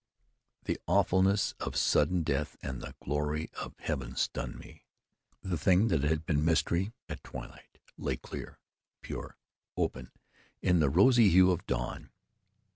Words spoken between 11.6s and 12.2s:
dawn.